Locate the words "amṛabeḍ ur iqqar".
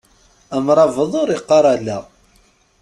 0.55-1.65